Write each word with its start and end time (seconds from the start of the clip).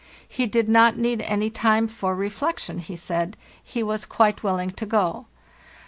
He 0.27 0.47
did 0.47 0.67
not 0.67 0.97
need 0.97 1.21
any 1.21 1.51
time 1.51 1.87
for 1.87 2.15
re 2.15 2.31
flection, 2.31 2.79
he 2.79 2.95
said; 2.95 3.37
he 3.63 3.83
was 3.83 4.07
quite 4.07 4.41
willing 4.41 4.71
to 4.71 4.87
go. 4.87 5.27